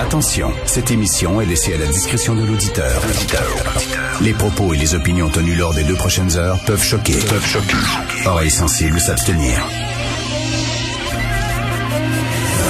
[0.00, 3.02] Attention, cette émission est laissée à la discrétion de l'auditeur.
[4.22, 7.12] Les propos et les opinions tenues lors des deux prochaines heures peuvent choquer.
[7.12, 7.76] Peuvent choquer.
[8.24, 9.62] Oreilles sensibles s'abstenir.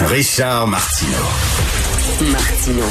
[0.09, 2.33] Richard Martineau.
[2.33, 2.85] Martino.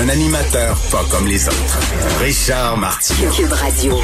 [0.00, 1.78] Un animateur pas comme les autres.
[2.20, 3.30] Richard Martineau.
[3.30, 4.00] Cube Radio.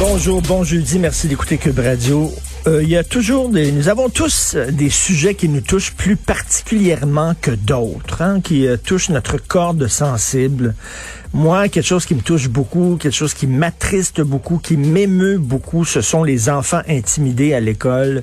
[0.00, 2.34] Bonjour, bon jeudi, merci d'écouter Cube Radio.
[2.66, 6.16] Euh, il y a toujours des, nous avons tous des sujets qui nous touchent plus
[6.16, 10.74] particulièrement que d'autres, hein, qui euh, touchent notre corde sensible.
[11.34, 15.84] Moi, quelque chose qui me touche beaucoup, quelque chose qui m'attriste beaucoup, qui m'émeut beaucoup,
[15.84, 18.22] ce sont les enfants intimidés à l'école.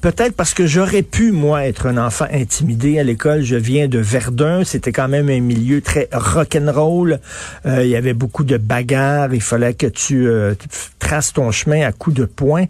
[0.00, 3.42] Peut-être parce que j'aurais pu, moi, être un enfant intimidé à l'école.
[3.42, 4.62] Je viens de Verdun.
[4.62, 7.18] C'était quand même un milieu très rock'n'roll.
[7.66, 9.34] Euh, il y avait beaucoup de bagarres.
[9.34, 10.54] Il fallait que tu, euh,
[11.00, 12.66] traces ton chemin à coups de poing.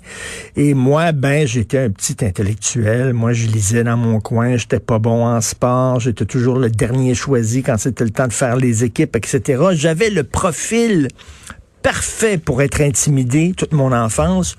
[0.56, 3.12] Et moi, ben, j'étais un petit intellectuel.
[3.12, 4.56] Moi, je lisais dans mon coin.
[4.56, 6.00] J'étais pas bon en sport.
[6.00, 10.10] J'étais toujours le dernier choisi quand c'était le temps de faire les équipes, etc j'avais
[10.10, 11.08] le profil
[11.82, 14.54] parfait pour être intimidé toute mon enfance.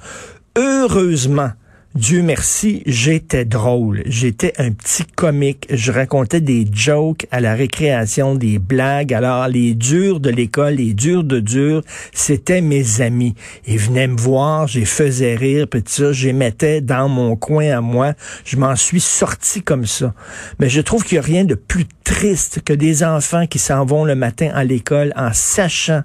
[0.57, 1.51] Heureusement,
[1.95, 4.01] Dieu merci, j'étais drôle.
[4.07, 5.67] J'étais un petit comique.
[5.69, 9.13] Je racontais des jokes à la récréation, des blagues.
[9.13, 13.35] Alors, les durs de l'école, les durs de durs, c'était mes amis.
[13.67, 17.81] Ils venaient me voir, j'ai faisais rire, puis ça, les mettais dans mon coin à
[17.81, 18.13] moi.
[18.43, 20.15] Je m'en suis sorti comme ça.
[20.57, 23.85] Mais je trouve qu'il n'y a rien de plus triste que des enfants qui s'en
[23.85, 26.01] vont le matin à l'école en sachant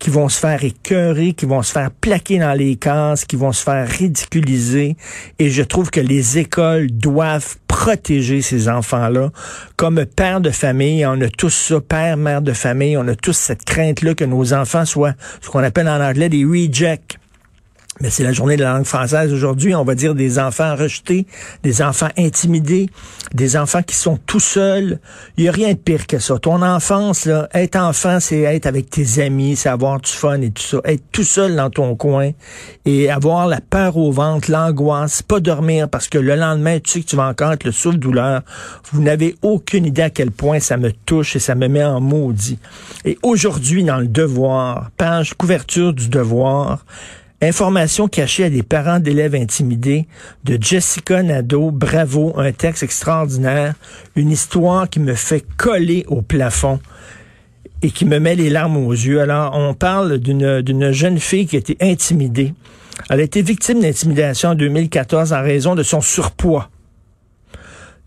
[0.00, 3.52] qui vont se faire écœurer, qui vont se faire plaquer dans les cases, qui vont
[3.52, 4.96] se faire ridiculiser.
[5.38, 9.30] Et je trouve que les écoles doivent protéger ces enfants-là.
[9.76, 13.36] Comme père de famille, on a tous ça, père, mère de famille, on a tous
[13.36, 17.19] cette crainte-là que nos enfants soient ce qu'on appelle en anglais des rejects.
[18.00, 19.74] Mais c'est la journée de la langue française aujourd'hui.
[19.74, 21.26] On va dire des enfants rejetés,
[21.62, 22.88] des enfants intimidés,
[23.34, 25.00] des enfants qui sont tout seuls.
[25.36, 26.38] Il y a rien de pire que ça.
[26.38, 30.50] Ton enfance, là, être enfant, c'est être avec tes amis, c'est avoir du fun et
[30.50, 30.78] tout ça.
[30.84, 32.30] Être tout seul dans ton coin
[32.86, 37.00] et avoir la peur au ventre, l'angoisse, pas dormir parce que le lendemain, tu sais
[37.00, 38.40] que tu vas encore être le souffle-douleur.
[38.92, 42.00] Vous n'avez aucune idée à quel point ça me touche et ça me met en
[42.00, 42.58] maudit.
[43.04, 46.84] Et aujourd'hui, dans le devoir, page couverture du devoir,
[47.42, 50.06] Information cachée à des parents d'élèves intimidés
[50.44, 51.70] de Jessica Nadeau.
[51.70, 53.74] Bravo, un texte extraordinaire.
[54.14, 56.80] Une histoire qui me fait coller au plafond
[57.80, 59.22] et qui me met les larmes aux yeux.
[59.22, 62.52] Alors, on parle d'une jeune fille qui a été intimidée.
[63.08, 66.68] Elle a été victime d'intimidation en 2014 en raison de son surpoids.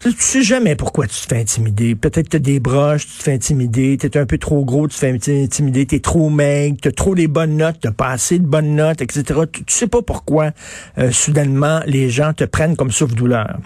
[0.03, 1.96] Tu, sais jamais pourquoi tu te fais intimider.
[1.96, 4.66] Peut-être que tu as des broches, tu te fais intimider, tu es un peu trop
[4.66, 7.78] gros, tu te fais intimider, tu es trop maigre, tu as trop des bonnes notes,
[7.81, 9.42] tu pas assez de bonnes notes, etc.
[9.50, 10.52] Tu, sais pas pourquoi
[10.97, 13.59] euh, soudainement les gens te prennent comme souffre-douleur.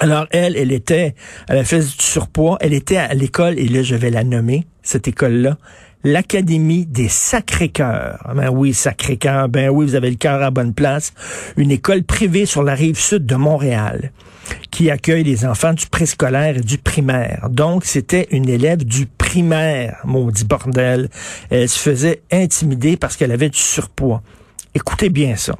[0.00, 1.14] Alors elle, elle était,
[1.46, 5.06] elle fait du surpoids, elle était à l'école, et là je vais la nommer, cette
[5.06, 5.58] école-là,
[6.04, 8.32] l'Académie des Sacrés-Cœurs.
[8.34, 11.12] Ben oui, Sacré-Cœur, ben oui, vous avez le cœur à bonne place.
[11.58, 14.10] Une école privée sur la rive sud de Montréal
[14.70, 17.48] qui accueille les enfants du préscolaire et du primaire.
[17.50, 21.08] Donc, c'était une élève du primaire, maudit bordel.
[21.50, 24.22] Elle se faisait intimider parce qu'elle avait du surpoids.
[24.74, 25.54] Écoutez bien ça.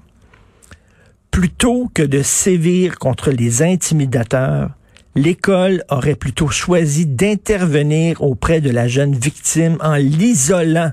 [1.31, 4.71] Plutôt que de sévir contre les intimidateurs,
[5.15, 10.93] l'école aurait plutôt choisi d'intervenir auprès de la jeune victime en l'isolant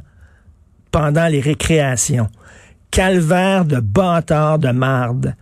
[0.92, 2.28] pendant les récréations.
[2.92, 5.36] Calvaire de bâtard de marde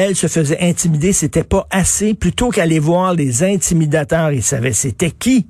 [0.00, 2.14] elle se faisait intimider, c'était pas assez.
[2.14, 5.48] Plutôt qu'aller voir les intimidateurs, ils savaient c'était qui.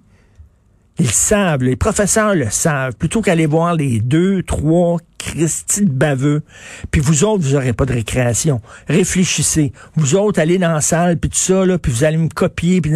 [0.99, 2.97] Ils savent, les professeurs le savent.
[2.97, 4.97] Plutôt qu'aller voir les deux, trois
[5.29, 6.43] Christy baveux.
[6.91, 8.61] Puis vous autres, vous n'aurez pas de récréation.
[8.89, 9.73] Réfléchissez.
[9.95, 12.81] Vous autres, allez dans la salle, puis tout ça, là, puis vous allez me copier.
[12.81, 12.93] Puis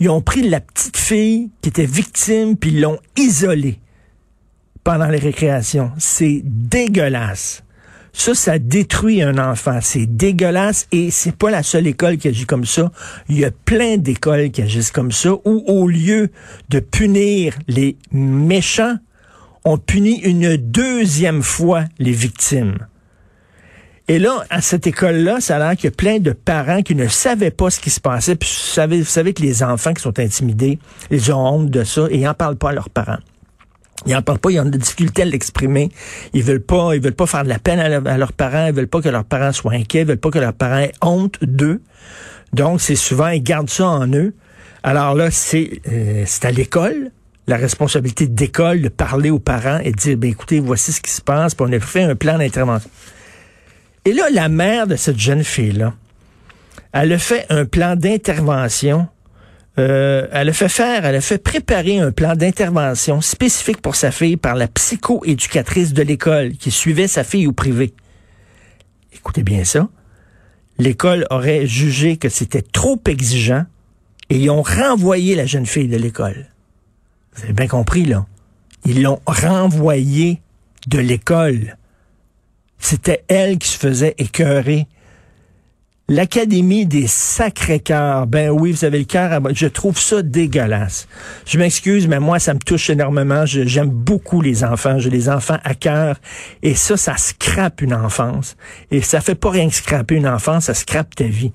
[0.00, 3.80] Ils ont pris la petite fille qui était victime, puis ils l'ont isolée
[4.84, 5.90] pendant les récréations.
[5.98, 7.62] C'est dégueulasse.
[8.12, 9.80] Ça, ça détruit un enfant.
[9.82, 12.92] C'est dégueulasse et c'est pas la seule école qui agit comme ça.
[13.28, 16.30] Il y a plein d'écoles qui agissent comme ça où, au lieu
[16.68, 18.98] de punir les méchants,
[19.64, 22.78] on punit une deuxième fois les victimes.
[24.06, 26.94] Et là, à cette école-là, ça a l'air qu'il y a plein de parents qui
[26.94, 28.36] ne savaient pas ce qui se passait.
[28.36, 30.78] Puis vous savez, que les enfants qui sont intimidés,
[31.10, 33.18] ils ont honte de ça et ils n'en parlent pas à leurs parents.
[34.06, 35.88] Ils en parlent pas, ils ont des difficultés à l'exprimer.
[36.34, 38.88] Ils veulent pas, ils veulent pas faire de la peine à, leurs parents, ils veulent
[38.88, 41.80] pas que leurs parents soient inquiets, ils veulent pas que leurs parents aient honte d'eux.
[42.52, 44.34] Donc, c'est souvent, ils gardent ça en eux.
[44.82, 47.10] Alors là, c'est euh, c'est à l'école,
[47.46, 51.10] la responsabilité d'école de parler aux parents et de dire, ben écoutez, voici ce qui
[51.10, 52.90] se passe, puis on a fait un plan d'intervention.
[54.04, 55.94] Et là, la mère de cette jeune fille-là,
[56.92, 59.08] elle a fait un plan d'intervention
[59.78, 64.12] euh, elle a fait faire, elle a fait préparer un plan d'intervention spécifique pour sa
[64.12, 67.92] fille par la psycho-éducatrice de l'école qui suivait sa fille au privé.
[69.12, 69.88] Écoutez bien ça.
[70.78, 73.64] L'école aurait jugé que c'était trop exigeant
[74.30, 76.46] et ils ont renvoyé la jeune fille de l'école.
[77.34, 78.26] Vous avez bien compris, là.
[78.84, 80.40] Ils l'ont renvoyée
[80.86, 81.76] de l'école.
[82.78, 84.86] C'était elle qui se faisait écœurer.
[86.06, 91.08] L'Académie des Sacrés-Cœurs, ben oui, vous avez le cœur Je trouve ça dégueulasse.
[91.46, 93.46] Je m'excuse, mais moi, ça me touche énormément.
[93.46, 94.98] J'aime beaucoup les enfants.
[94.98, 96.16] J'ai les enfants à cœur.
[96.62, 98.54] Et ça, ça scrape une enfance.
[98.90, 101.52] Et ça fait pas rien que scraper une enfance, ça scrape ta vie.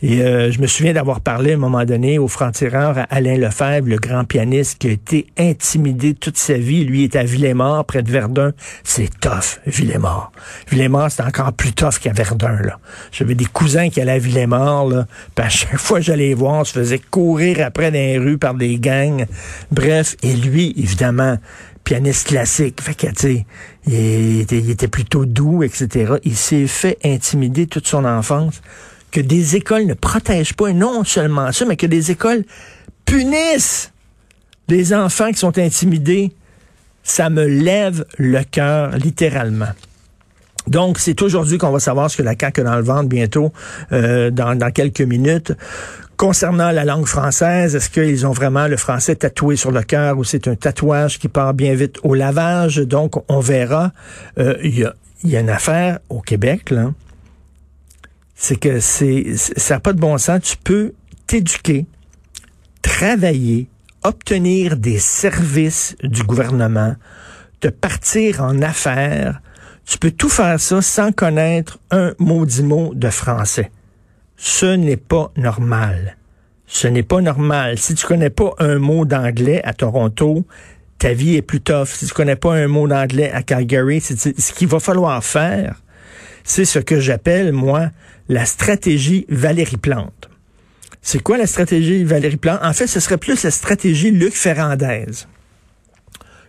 [0.00, 3.36] Et euh, je me souviens d'avoir parlé à un moment donné au franc-tireur à Alain
[3.36, 6.84] Lefebvre, le grand pianiste qui a été intimidé toute sa vie.
[6.84, 8.52] Lui est à Villemort, près de Verdun.
[8.84, 10.30] C'est tough, Villemort.
[10.70, 12.60] Villemort, c'est encore plus tough qu'à Verdun.
[12.62, 12.78] Là.
[13.10, 14.88] J'avais des cousins qui allaient à Villemort.
[14.88, 18.18] Là, puis à chaque fois que j'allais voir, on se faisait courir après dans les
[18.18, 19.26] rues par des gangs.
[19.72, 21.38] Bref, et lui, évidemment,
[21.82, 22.80] pianiste classique.
[22.80, 23.44] Fait que, tu
[23.86, 26.14] il était plutôt doux, etc.
[26.22, 28.60] Il s'est fait intimider toute son enfance
[29.10, 32.44] que des écoles ne protègent pas, non seulement ça, mais que des écoles
[33.04, 33.92] punissent
[34.68, 36.32] des enfants qui sont intimidés,
[37.02, 39.72] ça me lève le cœur littéralement.
[40.66, 43.52] Donc, c'est aujourd'hui qu'on va savoir ce que la CAQ a dans le ventre bientôt,
[43.92, 45.54] euh, dans, dans quelques minutes.
[46.18, 50.24] Concernant la langue française, est-ce qu'ils ont vraiment le français tatoué sur le cœur ou
[50.24, 52.76] c'est un tatouage qui part bien vite au lavage?
[52.76, 53.92] Donc, on verra.
[54.38, 54.92] Euh, il
[55.24, 56.92] y a une affaire au Québec, là
[58.40, 60.40] c'est que c'est ça n'a pas de bon sens.
[60.42, 60.92] Tu peux
[61.26, 61.86] t'éduquer,
[62.82, 63.68] travailler,
[64.04, 66.94] obtenir des services du gouvernement,
[67.60, 69.42] te partir en affaires.
[69.84, 73.72] Tu peux tout faire ça sans connaître un maudit mot de français.
[74.36, 76.16] Ce n'est pas normal.
[76.66, 77.76] Ce n'est pas normal.
[77.76, 80.44] Si tu connais pas un mot d'anglais à Toronto,
[80.98, 81.88] ta vie est plus tough.
[81.88, 85.82] Si tu connais pas un mot d'anglais à Calgary, ce qu'il va falloir faire,
[86.48, 87.90] c'est ce que j'appelle, moi,
[88.30, 90.30] la stratégie Valérie Plante.
[91.02, 92.60] C'est quoi la stratégie Valérie Plante?
[92.62, 95.26] En fait, ce serait plus la stratégie Luc Ferrandez.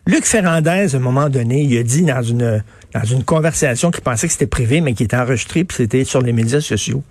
[0.08, 2.64] Luc Ferrandez, à un moment donné, il a dit dans une,
[2.94, 6.22] dans une conversation qu'il pensait que c'était privé, mais qui était enregistrée, puis c'était sur
[6.22, 7.04] les médias sociaux.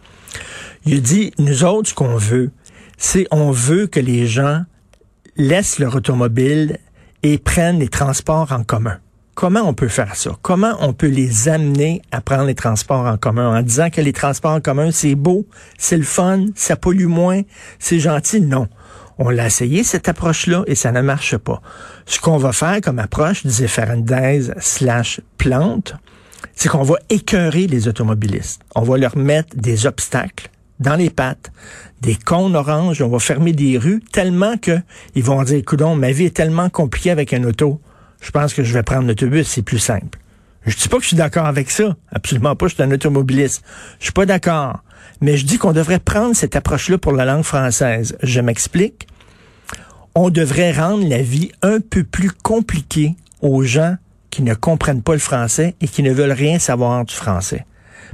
[0.87, 2.51] Il a dit, nous autres, ce qu'on veut,
[2.97, 4.63] c'est on veut que les gens
[5.37, 6.79] laissent leur automobile
[7.23, 8.99] et prennent les transports en commun.
[9.41, 10.33] Comment on peut faire ça?
[10.43, 13.57] Comment on peut les amener à prendre les transports en commun?
[13.57, 15.47] En disant que les transports en commun, c'est beau,
[15.79, 17.43] c'est le fun, ça pollue moins,
[17.79, 18.41] c'est gentil?
[18.41, 18.67] Non.
[19.17, 21.63] On l'a essayé, cette approche-là, et ça ne marche pas.
[22.05, 25.95] Ce qu'on va faire comme approche, disait Fernandez slash plante,
[26.57, 28.63] c'est qu'on va écœurer les automobilistes.
[28.75, 30.51] On va leur mettre des obstacles
[30.81, 31.53] dans les pattes,
[32.01, 34.81] des cônes oranges, on va fermer des rues tellement que
[35.15, 37.81] ils vont dire, écoute, ma vie est tellement compliquée avec un auto
[38.21, 40.19] je pense que je vais prendre l'autobus, c'est plus simple.
[40.67, 41.97] Je dis pas que je suis d'accord avec ça.
[42.13, 43.63] Absolument pas, je suis un automobiliste.
[43.99, 44.83] Je suis pas d'accord.
[45.21, 48.17] Mais je dis qu'on devrait prendre cette approche-là pour la langue française.
[48.23, 49.09] Je m'explique.
[50.15, 53.97] On devrait rendre la vie un peu plus compliquée aux gens
[54.31, 57.65] qui ne comprennent pas le français et qui ne veulent rien savoir du français.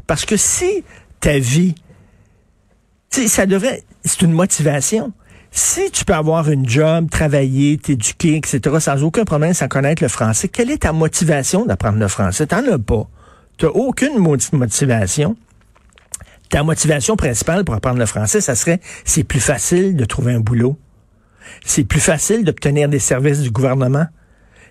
[0.06, 0.84] Parce que si
[1.20, 1.74] ta vie,
[3.10, 5.12] ça devrait, c'est une motivation.
[5.56, 10.08] Si tu peux avoir une job, travailler, t'éduquer, etc., sans aucun problème, sans connaître le
[10.08, 12.48] français, quelle est ta motivation d'apprendre le français?
[12.48, 13.08] T'en as pas.
[13.56, 15.36] T'as aucune motivation.
[16.50, 20.40] Ta motivation principale pour apprendre le français, ça serait, c'est plus facile de trouver un
[20.40, 20.76] boulot.
[21.64, 24.06] C'est plus facile d'obtenir des services du gouvernement.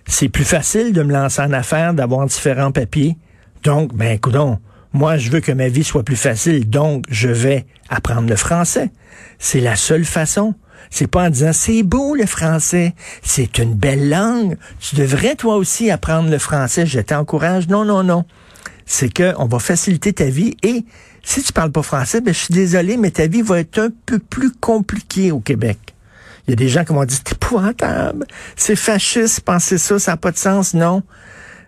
[0.06, 3.16] C'est plus facile de me lancer en affaires, d'avoir différents papiers.
[3.62, 4.58] Donc, ben, écoutons,
[4.92, 8.90] moi, je veux que ma vie soit plus facile, donc je vais apprendre le français.
[9.38, 10.54] C'est la seule façon.
[10.90, 14.56] C'est pas en disant c'est beau le français, c'est une belle langue.
[14.80, 16.86] Tu devrais toi aussi apprendre le français.
[16.86, 17.68] Je t'encourage.
[17.68, 18.24] Non, non, non.
[18.86, 20.84] C'est que on va faciliter ta vie et
[21.22, 23.88] si tu parles pas français, ben je suis désolé, mais ta vie va être un
[24.04, 25.78] peu plus compliquée au Québec.
[26.46, 28.26] Il y a des gens qui vont dire c'est épouvantable,
[28.56, 30.74] c'est fasciste, penser ça, ça n'a pas de sens.
[30.74, 31.02] Non.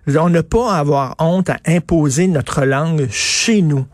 [0.06, 3.86] On n'a pas à avoir honte à imposer notre langue chez nous.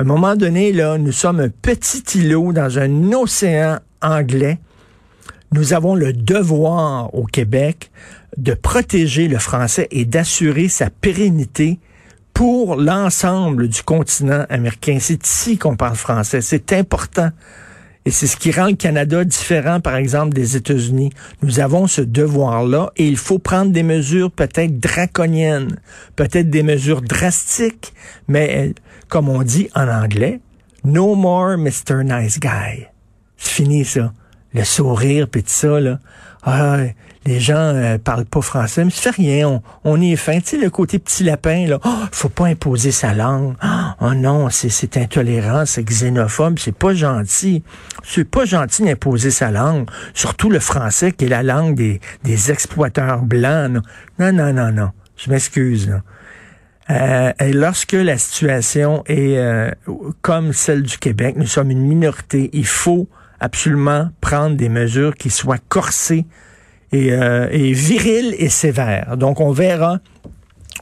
[0.00, 4.60] Un moment donné, là, nous sommes un petit îlot dans un océan anglais,
[5.50, 7.90] nous avons le devoir au Québec
[8.36, 11.80] de protéger le français et d'assurer sa pérennité
[12.32, 14.98] pour l'ensemble du continent américain.
[15.00, 16.42] C'est ici qu'on parle français.
[16.42, 17.30] C'est important.
[18.04, 21.10] Et c'est ce qui rend le Canada différent, par exemple, des États-Unis.
[21.42, 25.80] Nous avons ce devoir-là et il faut prendre des mesures peut-être draconiennes,
[26.14, 27.92] peut-être des mesures drastiques,
[28.28, 28.74] mais
[29.08, 30.40] comme on dit en anglais,
[30.84, 32.04] no more Mr.
[32.04, 32.86] Nice Guy.
[33.36, 34.12] C'est fini ça.
[34.54, 35.98] le sourire, puis tout ça, là.
[36.42, 36.78] Ah,
[37.26, 40.40] les gens euh, parlent pas français, mais ça fait rien, on, est fin.
[40.40, 43.54] Tu sais, le côté petit lapin, là, oh, faut pas imposer sa langue.
[44.00, 47.62] Oh non, c'est intolérant, c'est xénophobe, c'est pas gentil.
[48.04, 52.50] C'est pas gentil d'imposer sa langue, surtout le français qui est la langue des, des
[52.50, 53.82] exploiteurs blancs.
[54.18, 54.90] Non, non, non, non.
[55.16, 55.92] Je m'excuse.
[56.90, 59.70] Euh, et lorsque la situation est euh,
[60.22, 63.08] comme celle du Québec, nous sommes une minorité, il faut
[63.40, 66.24] absolument prendre des mesures qui soient corsées
[66.92, 69.16] et, euh, viriles et sévères.
[69.16, 69.98] Donc on verra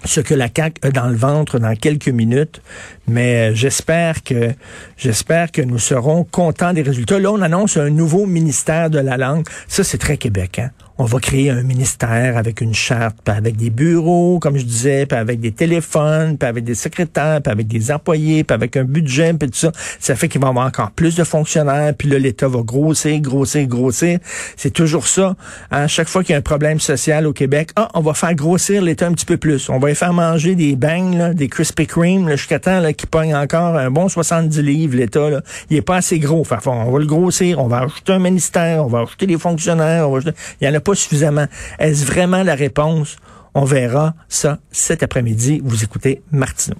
[0.04, 2.62] ce que la CAQ a dans le ventre dans quelques minutes,
[3.06, 4.52] mais j'espère que
[4.96, 7.18] j'espère que nous serons contents des résultats.
[7.18, 9.46] Là, on annonce un nouveau ministère de la langue.
[9.68, 10.58] Ça, c'est très Québec.
[10.58, 10.70] Hein?
[10.98, 15.04] on va créer un ministère avec une charte, puis avec des bureaux, comme je disais,
[15.04, 18.84] puis avec des téléphones, puis avec des secrétaires, puis avec des employés, puis avec un
[18.84, 19.72] budget, puis tout ça.
[20.00, 23.20] Ça fait qu'il va y avoir encore plus de fonctionnaires, puis là, l'État va grossir,
[23.20, 24.18] grossir, grossir.
[24.56, 25.36] C'est toujours ça.
[25.70, 25.86] À hein.
[25.86, 28.80] chaque fois qu'il y a un problème social au Québec, ah, on va faire grossir
[28.80, 29.68] l'État un petit peu plus.
[29.68, 33.76] On va y faire manger des bangs, des Krispy Kreme, jusqu'à temps qu'il pogne encore
[33.76, 35.28] un bon 70 livres, l'État.
[35.70, 36.40] Il est pas assez gros.
[36.40, 40.08] Enfin, on va le grossir, on va ajouter un ministère, on va ajouter des fonctionnaires,
[40.08, 41.46] on va il y en a pas suffisamment.
[41.78, 43.16] Est-ce vraiment la réponse?
[43.54, 45.62] On verra ça cet après-midi.
[45.64, 46.76] Vous écoutez Martineau.